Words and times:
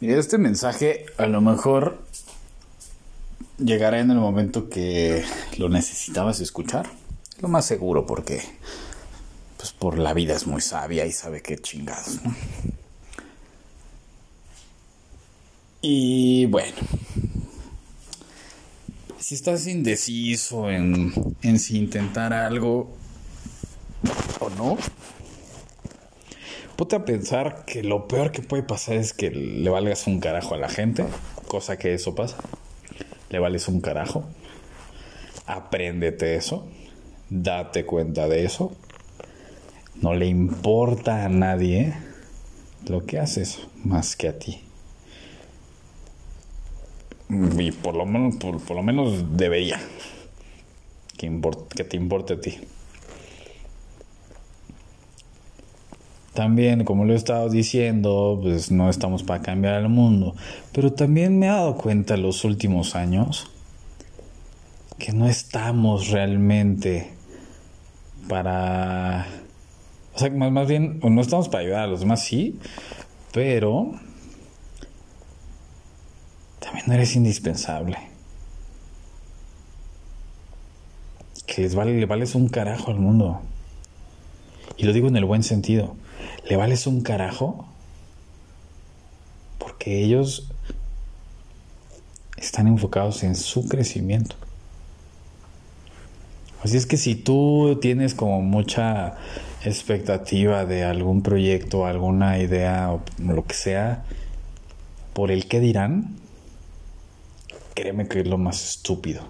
Mira, 0.00 0.18
este 0.18 0.38
mensaje 0.38 1.06
a 1.16 1.26
lo 1.26 1.40
mejor 1.40 1.98
llegará 3.58 3.98
en 3.98 4.12
el 4.12 4.18
momento 4.18 4.68
que 4.68 5.24
lo 5.56 5.68
necesitabas 5.68 6.40
escuchar. 6.40 6.88
Lo 7.40 7.48
más 7.48 7.64
seguro 7.66 8.06
porque 8.06 8.40
pues 9.56 9.72
por 9.72 9.98
la 9.98 10.14
vida 10.14 10.34
es 10.34 10.46
muy 10.46 10.60
sabia 10.60 11.04
y 11.04 11.10
sabe 11.10 11.42
qué 11.42 11.58
chingados, 11.58 12.22
¿no? 12.24 12.34
Y 15.82 16.46
bueno, 16.46 16.76
si 19.18 19.34
estás 19.34 19.66
indeciso 19.66 20.70
en, 20.70 21.12
en 21.42 21.58
si 21.58 21.76
intentar 21.76 22.32
algo 22.32 22.96
o 24.40 24.50
no, 24.50 24.78
ponte 26.78 26.94
a 26.94 27.04
pensar 27.04 27.64
que 27.64 27.82
lo 27.82 28.06
peor 28.06 28.30
que 28.30 28.40
puede 28.40 28.62
pasar 28.62 28.94
es 28.94 29.12
que 29.12 29.32
le 29.32 29.68
valgas 29.68 30.06
un 30.06 30.20
carajo 30.20 30.54
a 30.54 30.58
la 30.58 30.68
gente, 30.68 31.04
cosa 31.48 31.76
que 31.76 31.92
eso 31.92 32.14
pasa. 32.14 32.36
Le 33.30 33.40
vales 33.40 33.66
un 33.66 33.80
carajo. 33.80 34.24
Apréndete 35.44 36.36
eso. 36.36 36.68
Date 37.30 37.84
cuenta 37.84 38.28
de 38.28 38.44
eso. 38.44 38.70
No 40.00 40.14
le 40.14 40.26
importa 40.26 41.24
a 41.24 41.28
nadie 41.28 41.94
lo 42.86 43.04
que 43.06 43.18
haces 43.18 43.66
más 43.82 44.14
que 44.14 44.28
a 44.28 44.38
ti. 44.38 44.62
Y 47.28 47.72
por 47.72 47.96
lo 47.96 48.06
menos, 48.06 48.36
por, 48.36 48.70
lo 48.70 48.84
menos 48.84 49.36
debería 49.36 49.80
que, 51.16 51.40
que 51.74 51.82
te 51.82 51.96
importe 51.96 52.34
a 52.34 52.40
ti. 52.40 52.60
También, 56.34 56.84
como 56.84 57.04
lo 57.04 57.14
he 57.14 57.16
estado 57.16 57.48
diciendo, 57.48 58.38
pues 58.40 58.70
no 58.70 58.90
estamos 58.90 59.22
para 59.22 59.42
cambiar 59.42 59.80
el 59.80 59.88
mundo. 59.88 60.34
Pero 60.72 60.92
también 60.92 61.38
me 61.38 61.46
he 61.46 61.48
dado 61.48 61.76
cuenta 61.76 62.14
en 62.14 62.22
los 62.22 62.44
últimos 62.44 62.94
años 62.94 63.50
que 64.98 65.12
no 65.12 65.26
estamos 65.28 66.08
realmente 66.08 67.10
para... 68.28 69.26
O 70.14 70.18
sea, 70.18 70.30
más, 70.30 70.50
más 70.50 70.68
bien, 70.68 71.00
no 71.02 71.20
estamos 71.20 71.48
para 71.48 71.62
ayudar 71.62 71.82
a 71.82 71.86
los 71.86 72.00
demás, 72.00 72.24
sí, 72.24 72.58
pero 73.32 73.92
también 76.58 76.86
no 76.88 76.94
eres 76.94 77.14
indispensable. 77.14 77.96
Que 81.46 81.62
les 81.62 81.74
vale, 81.74 81.98
le 81.98 82.06
vales 82.06 82.34
un 82.34 82.48
carajo 82.48 82.90
al 82.90 82.98
mundo. 82.98 83.40
Y 84.76 84.84
lo 84.84 84.92
digo 84.92 85.08
en 85.08 85.16
el 85.16 85.24
buen 85.24 85.42
sentido. 85.42 85.96
Le 86.48 86.56
vales 86.56 86.86
un 86.86 87.02
carajo 87.02 87.66
porque 89.58 90.02
ellos 90.02 90.50
están 92.36 92.66
enfocados 92.68 93.22
en 93.22 93.34
su 93.34 93.68
crecimiento. 93.68 94.36
Así 96.62 96.76
es 96.76 96.86
que 96.86 96.96
si 96.96 97.14
tú 97.14 97.78
tienes 97.80 98.14
como 98.14 98.42
mucha 98.42 99.16
expectativa 99.64 100.64
de 100.64 100.84
algún 100.84 101.22
proyecto, 101.22 101.86
alguna 101.86 102.38
idea 102.38 102.92
o 102.92 103.02
lo 103.18 103.44
que 103.44 103.54
sea, 103.54 104.04
por 105.12 105.30
el 105.30 105.46
que 105.46 105.60
dirán, 105.60 106.16
créeme 107.74 108.08
que 108.08 108.20
es 108.20 108.26
lo 108.26 108.38
más 108.38 108.64
estúpido. 108.70 109.22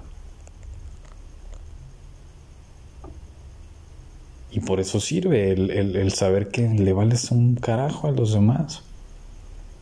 Por 4.68 4.80
eso 4.80 5.00
sirve 5.00 5.52
el, 5.52 6.12
saber 6.12 6.48
que 6.48 6.68
le 6.68 6.92
vales 6.92 7.30
un 7.30 7.54
carajo 7.54 8.06
a 8.06 8.10
los 8.10 8.34
demás. 8.34 8.82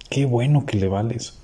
Qué 0.08 0.26
bueno 0.26 0.64
que 0.64 0.76
le 0.76 0.86
vales. 0.86 1.40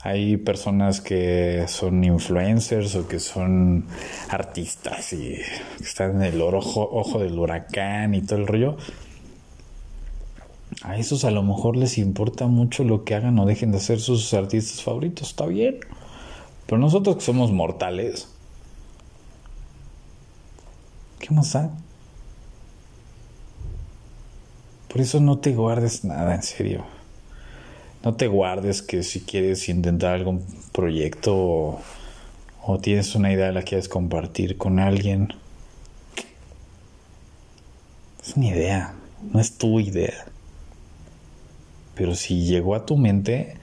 Hay 0.00 0.38
personas 0.38 1.02
que 1.02 1.66
son 1.68 2.02
influencers 2.02 2.94
o 2.94 3.06
que 3.06 3.20
son 3.20 3.84
artistas 4.30 5.12
y 5.12 5.34
están 5.82 6.22
en 6.22 6.22
el 6.22 6.40
ojo, 6.40 6.88
ojo 6.90 7.18
del 7.18 7.38
huracán 7.38 8.14
y 8.14 8.22
todo 8.22 8.38
el 8.38 8.46
rollo 8.46 8.78
a 10.82 10.96
esos 10.96 11.26
a 11.26 11.30
lo 11.30 11.42
mejor 11.42 11.76
les 11.76 11.98
importa 11.98 12.46
mucho 12.46 12.84
lo 12.84 13.04
que 13.04 13.14
hagan 13.14 13.38
o 13.38 13.44
dejen 13.44 13.70
de 13.70 13.80
ser 13.80 14.00
sus 14.00 14.32
artistas 14.32 14.82
favoritos, 14.82 15.28
está 15.28 15.44
bien. 15.44 15.80
Pero 16.66 16.78
nosotros 16.78 17.16
que 17.16 17.22
somos 17.22 17.52
mortales, 17.52 18.33
¿qué 21.24 21.32
más 21.32 21.54
da? 21.54 21.70
Por 24.88 25.00
eso 25.00 25.20
no 25.20 25.38
te 25.38 25.54
guardes 25.54 26.04
nada, 26.04 26.34
en 26.34 26.42
serio. 26.42 26.84
No 28.02 28.14
te 28.14 28.26
guardes 28.26 28.82
que 28.82 29.02
si 29.02 29.22
quieres 29.22 29.70
intentar 29.70 30.12
algún 30.12 30.44
proyecto 30.72 31.80
o, 32.66 32.78
tienes 32.82 33.14
una 33.14 33.32
idea 33.32 33.52
la 33.52 33.62
quieres 33.62 33.88
compartir 33.88 34.58
con 34.58 34.78
alguien. 34.78 35.32
Es 38.22 38.36
una 38.36 38.48
idea, 38.48 38.94
no 39.32 39.40
es 39.40 39.56
tu 39.56 39.80
idea. 39.80 40.26
Pero 41.94 42.14
si 42.14 42.44
llegó 42.44 42.74
a 42.74 42.84
tu 42.84 42.98
mente, 42.98 43.56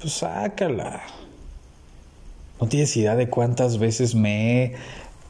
pues 0.00 0.14
sácala. 0.14 1.02
No 2.60 2.66
tienes 2.66 2.96
idea 2.96 3.14
de 3.14 3.30
cuántas 3.30 3.78
veces 3.78 4.16
me 4.16 4.64
he, 4.64 4.76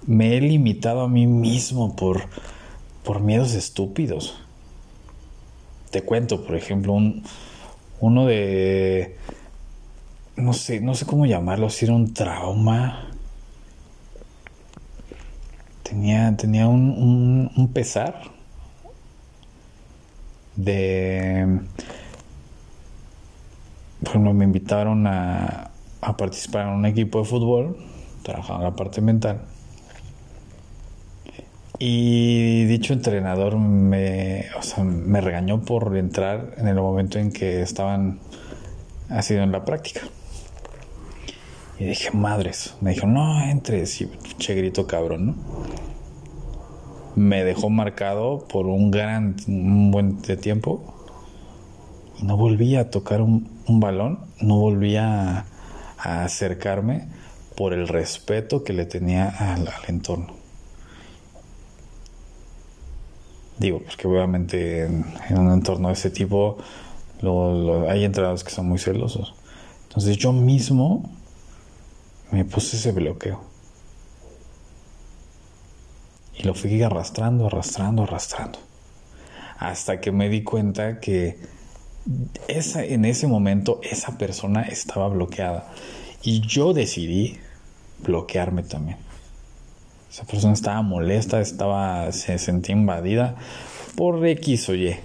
me 0.06 0.36
he 0.36 0.40
limitado 0.40 1.02
a 1.02 1.08
mí 1.08 1.26
mismo 1.26 1.96
por, 1.96 2.22
por 3.02 3.20
miedos 3.20 3.54
estúpidos. 3.54 4.38
Te 5.90 6.02
cuento, 6.02 6.44
por 6.44 6.56
ejemplo, 6.56 6.92
un, 6.92 7.22
uno 8.00 8.26
de... 8.26 9.16
No 10.36 10.52
sé, 10.52 10.80
no 10.80 10.94
sé 10.94 11.06
cómo 11.06 11.26
llamarlo, 11.26 11.70
si 11.70 11.84
era 11.84 11.94
un 11.94 12.12
trauma. 12.12 13.10
Tenía, 15.84 16.36
tenía 16.36 16.66
un, 16.66 17.50
un, 17.54 17.68
pesar 17.68 18.20
de 20.56 21.60
por 24.00 24.10
ejemplo, 24.10 24.34
me 24.34 24.44
invitaron 24.44 25.06
a, 25.06 25.70
participar 26.18 26.66
en 26.66 26.74
un 26.74 26.84
equipo 26.84 27.20
de 27.20 27.24
fútbol, 27.24 27.76
trabajando 28.22 28.64
en 28.64 28.70
la 28.70 28.76
parte 28.76 29.00
mental. 29.00 29.40
Y 31.86 32.64
dicho 32.64 32.94
entrenador 32.94 33.58
me, 33.58 34.46
me 34.86 35.20
regañó 35.20 35.66
por 35.66 35.94
entrar 35.98 36.54
en 36.56 36.66
el 36.66 36.76
momento 36.76 37.18
en 37.18 37.30
que 37.30 37.60
estaban 37.60 38.20
haciendo 39.10 39.44
en 39.44 39.52
la 39.52 39.66
práctica. 39.66 40.00
Y 41.78 41.84
dije, 41.84 42.10
madres. 42.12 42.74
Me 42.80 42.94
dijo, 42.94 43.06
no 43.06 43.44
entres. 43.44 44.00
Y 44.00 44.10
che 44.38 44.54
grito 44.54 44.86
cabrón, 44.86 45.26
¿no? 45.26 45.34
Me 47.16 47.44
dejó 47.44 47.68
marcado 47.68 48.48
por 48.48 48.64
un 48.64 48.90
gran, 48.90 49.36
un 49.46 49.90
buen 49.90 50.22
tiempo 50.22 50.82
y 52.18 52.24
no 52.24 52.38
volví 52.38 52.76
a 52.76 52.88
tocar 52.88 53.20
un, 53.20 53.46
balón, 53.68 54.20
no 54.40 54.56
volví 54.56 54.96
a, 54.96 55.44
acercarme 55.98 57.08
por 57.54 57.74
el 57.74 57.88
respeto 57.88 58.64
que 58.64 58.72
le 58.72 58.86
tenía 58.86 59.28
al, 59.28 59.68
entorno. 59.86 60.43
Digo, 63.58 63.80
porque 63.80 64.08
obviamente 64.08 64.84
en, 64.84 65.04
un 65.30 65.52
entorno 65.52 65.88
de 65.88 65.94
ese 65.94 66.10
tipo 66.10 66.58
hay 67.88 68.04
entradas 68.04 68.44
que 68.44 68.50
son 68.50 68.68
muy 68.68 68.78
celosos. 68.78 69.34
Entonces 69.84 70.16
yo 70.16 70.32
mismo 70.32 71.08
me 72.30 72.44
puse 72.44 72.76
ese 72.76 72.92
bloqueo. 72.92 73.40
Y 76.36 76.42
lo 76.42 76.54
fui 76.54 76.82
arrastrando, 76.82 77.46
arrastrando, 77.46 78.02
arrastrando. 78.02 78.58
Hasta 79.58 80.00
que 80.00 80.10
me 80.10 80.28
di 80.28 80.42
cuenta 80.42 80.98
que 80.98 81.38
en 82.46 83.04
ese 83.04 83.26
momento 83.28 83.80
esa 83.82 84.18
persona 84.18 84.62
estaba 84.62 85.08
bloqueada 85.08 85.70
y 86.22 86.40
yo 86.40 86.74
decidí 86.74 87.38
bloquearme 88.00 88.62
también. 88.64 88.98
Esa 90.14 90.22
persona 90.26 90.54
estaba 90.54 90.80
molesta, 90.82 91.40
estaba, 91.40 92.12
se 92.12 92.38
sentía 92.38 92.76
invadida 92.76 93.34
por 93.96 94.24
X 94.24 94.68
o 94.68 94.74
Y. 94.76 94.96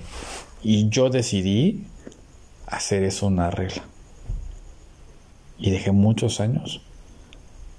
Y 0.62 0.90
yo 0.90 1.10
decidí 1.10 1.88
hacer 2.68 3.02
eso 3.02 3.26
una 3.26 3.50
regla. 3.50 3.82
Y 5.58 5.72
dejé 5.72 5.92
muchos 5.92 6.40
años 6.40 6.84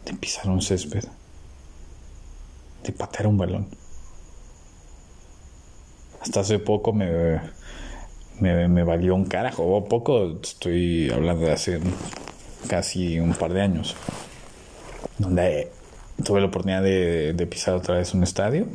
de 0.07 0.15
pisar 0.15 0.51
un 0.51 0.61
césped, 0.61 1.05
de 2.83 2.93
patear 2.93 3.29
un 3.29 3.39
balón. 3.39 3.69
Hasta 6.23 6.41
hace 6.41 6.59
poco 6.59 6.93
me, 6.93 7.41
me, 8.41 8.83
valió 8.83 9.15
un 9.15 9.27
carajo. 9.27 9.63
O 9.63 9.85
poco, 9.85 10.41
estoy 10.43 11.13
hablando 11.13 11.47
de 11.47 11.53
hace 11.53 11.81
casi 12.67 13.21
un 13.21 13.35
par 13.35 13.53
de 13.53 13.63
años, 13.63 13.95
donde 15.17 15.71
tuve 16.23 16.41
la 16.41 16.47
oportunidad 16.47 16.83
de, 16.83 17.47
pisar 17.51 17.75
otra 17.75 17.97
vez 17.97 18.15
un 18.15 18.23
estadio. 18.23 18.67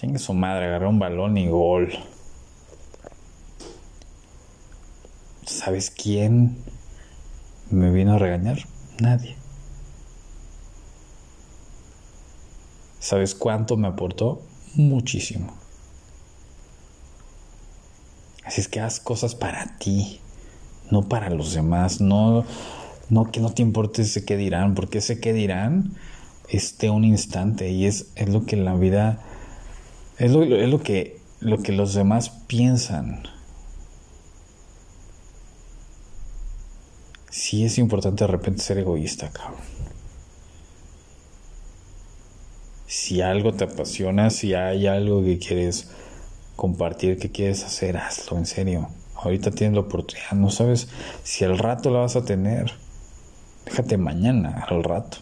Tenga 0.00 0.18
su 0.18 0.32
madre, 0.32 0.66
agarré 0.66 0.86
un 0.86 0.98
balón 0.98 1.36
y 1.36 1.48
gol. 1.48 1.92
¿Sabes 5.46 5.90
quién 5.90 6.56
me 7.70 7.90
vino 7.90 8.14
a 8.14 8.18
regañar? 8.18 8.58
Nadie. 9.00 9.36
¿Sabes 12.98 13.34
cuánto 13.34 13.76
me 13.76 13.88
aportó? 13.88 14.42
Muchísimo. 14.74 15.52
Así 18.44 18.60
es 18.60 18.68
que 18.68 18.80
haz 18.80 19.00
cosas 19.00 19.34
para 19.34 19.78
ti, 19.78 20.20
no 20.90 21.08
para 21.08 21.30
los 21.30 21.54
demás, 21.54 22.00
no, 22.00 22.44
no 23.08 23.30
que 23.30 23.40
no 23.40 23.50
te 23.52 23.62
importe 23.62 24.02
ese 24.02 24.24
qué 24.24 24.36
dirán, 24.36 24.74
porque 24.74 24.98
ese 24.98 25.20
qué 25.20 25.32
dirán 25.32 25.94
esté 26.50 26.90
un 26.90 27.04
instante 27.04 27.70
y 27.70 27.86
es, 27.86 28.06
es 28.16 28.28
lo 28.28 28.44
que 28.44 28.56
la 28.56 28.74
vida, 28.74 29.20
es 30.18 30.32
lo, 30.32 30.42
es 30.42 30.68
lo, 30.68 30.82
que, 30.82 31.20
lo 31.40 31.62
que 31.62 31.72
los 31.72 31.94
demás 31.94 32.30
piensan. 32.30 33.22
Sí 37.30 37.64
es 37.64 37.78
importante 37.78 38.24
de 38.24 38.28
repente 38.28 38.62
ser 38.62 38.78
egoísta, 38.78 39.30
cabrón. 39.30 39.60
Si 42.86 43.22
algo 43.22 43.54
te 43.54 43.64
apasiona, 43.64 44.30
si 44.30 44.54
hay 44.54 44.88
algo 44.88 45.22
que 45.22 45.38
quieres 45.38 45.88
compartir, 46.56 47.18
que 47.18 47.30
quieres 47.30 47.64
hacer, 47.64 47.96
hazlo 47.96 48.36
en 48.36 48.46
serio. 48.46 48.88
Ahorita 49.14 49.52
tienes 49.52 49.74
la 49.74 49.82
oportunidad, 49.82 50.32
no 50.32 50.50
sabes 50.50 50.88
si 51.22 51.44
al 51.44 51.56
rato 51.56 51.90
la 51.90 52.00
vas 52.00 52.16
a 52.16 52.24
tener. 52.24 52.72
Déjate 53.64 53.96
mañana, 53.96 54.66
al 54.68 54.82
rato. 54.82 55.18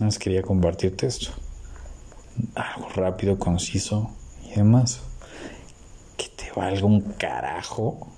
Nada 0.00 0.16
quería 0.18 0.42
compartirte 0.42 1.06
esto. 1.06 1.30
Algo 2.54 2.88
rápido, 2.94 3.38
conciso 3.38 4.10
y 4.44 4.56
demás. 4.56 5.00
Que 6.16 6.28
te 6.28 6.52
valga 6.54 6.86
un 6.86 7.00
carajo 7.00 8.08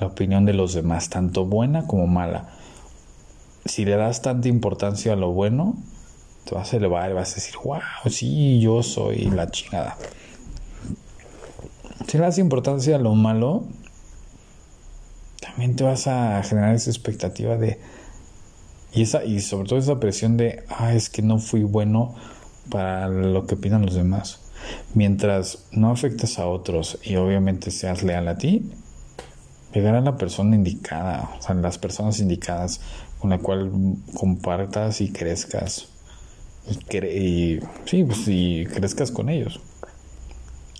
la 0.00 0.06
opinión 0.06 0.46
de 0.46 0.54
los 0.54 0.74
demás, 0.74 1.10
tanto 1.10 1.44
buena 1.44 1.86
como 1.86 2.06
mala 2.06 2.48
si 3.64 3.84
le 3.84 3.96
das 3.96 4.22
tanta 4.22 4.48
importancia 4.48 5.12
a 5.12 5.16
lo 5.16 5.30
bueno, 5.32 5.76
te 6.44 6.54
vas 6.54 6.72
a 6.72 6.76
elevar 6.76 7.10
y 7.10 7.14
vas 7.14 7.32
a 7.32 7.34
decir, 7.36 7.54
wow, 7.62 7.80
sí, 8.08 8.60
yo 8.60 8.82
soy 8.82 9.26
la 9.30 9.50
chingada. 9.50 9.96
Si 12.06 12.18
le 12.18 12.24
das 12.24 12.38
importancia 12.38 12.96
a 12.96 12.98
lo 12.98 13.14
malo, 13.14 13.64
también 15.40 15.76
te 15.76 15.84
vas 15.84 16.06
a 16.06 16.42
generar 16.42 16.74
esa 16.74 16.90
expectativa 16.90 17.56
de 17.56 17.78
y 18.92 19.02
esa 19.02 19.24
y 19.24 19.40
sobre 19.40 19.68
todo 19.68 19.78
esa 19.78 20.00
presión 20.00 20.36
de 20.36 20.64
ah 20.68 20.94
es 20.94 21.10
que 21.10 21.22
no 21.22 21.38
fui 21.38 21.62
bueno 21.62 22.14
para 22.70 23.08
lo 23.08 23.46
que 23.46 23.54
opinan 23.54 23.86
los 23.86 23.94
demás 23.94 24.40
mientras 24.94 25.66
no 25.72 25.90
afectes 25.90 26.38
a 26.38 26.46
otros 26.46 26.98
y 27.02 27.16
obviamente 27.16 27.70
seas 27.70 28.02
leal 28.02 28.28
a 28.28 28.38
ti 28.38 28.70
llegará 29.72 29.98
a 29.98 30.02
la 30.02 30.16
persona 30.16 30.56
indicada 30.56 31.30
o 31.38 31.42
sea 31.42 31.54
las 31.54 31.78
personas 31.78 32.20
indicadas 32.20 32.80
con 33.18 33.30
la 33.30 33.38
cual 33.38 33.70
compartas 34.14 35.00
y 35.00 35.12
crezcas 35.12 35.90
y, 36.68 37.60
sí, 37.84 38.04
pues, 38.04 38.28
y 38.28 38.66
crezcas 38.66 39.10
con 39.10 39.28
ellos. 39.28 39.60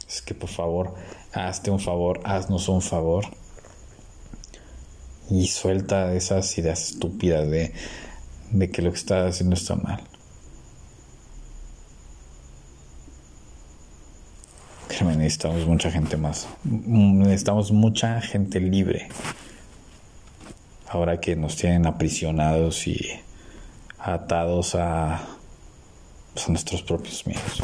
Es 0.08 0.22
que 0.22 0.34
por 0.34 0.48
favor, 0.48 0.94
hazte 1.32 1.70
un 1.70 1.80
favor, 1.80 2.20
haznos 2.24 2.68
un 2.68 2.82
favor 2.82 3.24
y 5.30 5.46
suelta 5.46 6.12
esas 6.14 6.56
ideas 6.58 6.90
estúpidas 6.90 7.48
de, 7.48 7.72
de 8.50 8.70
que 8.70 8.82
lo 8.82 8.90
que 8.90 8.98
estás 8.98 9.34
haciendo 9.34 9.54
está 9.54 9.76
mal. 9.76 10.02
Créeme, 14.88 15.16
necesitamos 15.16 15.66
mucha 15.66 15.90
gente 15.90 16.16
más. 16.16 16.48
Necesitamos 16.64 17.70
mucha 17.70 18.20
gente 18.20 18.60
libre 18.60 19.08
ahora 20.88 21.20
que 21.20 21.36
nos 21.36 21.56
tienen 21.56 21.86
aprisionados 21.86 22.88
y 22.88 22.98
atados 23.98 24.74
a, 24.74 25.20
pues, 26.34 26.48
a 26.48 26.50
nuestros 26.50 26.82
propios 26.82 27.26
miedos. 27.26 27.62